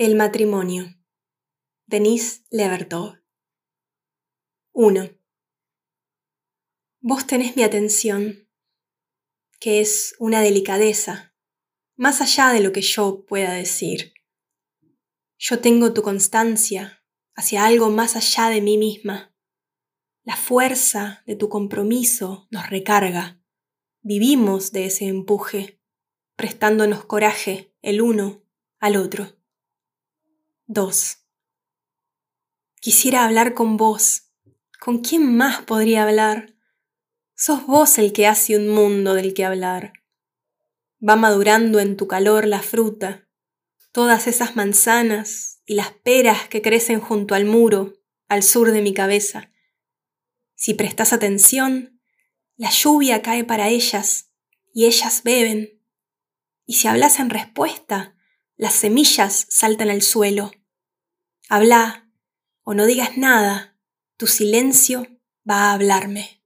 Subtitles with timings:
[0.00, 0.94] El matrimonio.
[1.86, 3.16] Denise Levertov.
[4.70, 5.10] 1.
[7.00, 8.48] Vos tenés mi atención,
[9.58, 11.34] que es una delicadeza,
[11.96, 14.14] más allá de lo que yo pueda decir.
[15.36, 17.04] Yo tengo tu constancia
[17.34, 19.34] hacia algo más allá de mí misma.
[20.22, 23.42] La fuerza de tu compromiso nos recarga.
[24.02, 25.82] Vivimos de ese empuje,
[26.36, 28.44] prestándonos coraje el uno
[28.78, 29.37] al otro.
[30.70, 31.16] 2.
[32.78, 34.34] Quisiera hablar con vos.
[34.78, 36.56] ¿Con quién más podría hablar?
[37.34, 39.94] Sos vos el que hace un mundo del que hablar.
[41.00, 43.26] Va madurando en tu calor la fruta,
[43.92, 47.94] todas esas manzanas y las peras que crecen junto al muro,
[48.28, 49.50] al sur de mi cabeza.
[50.54, 51.98] Si prestas atención,
[52.56, 54.34] la lluvia cae para ellas
[54.74, 55.82] y ellas beben.
[56.66, 58.14] Y si hablas en respuesta,
[58.58, 60.50] las semillas saltan al suelo.
[61.48, 62.10] Habla
[62.62, 63.76] o no digas nada,
[64.16, 65.06] tu silencio
[65.48, 66.37] va a hablarme.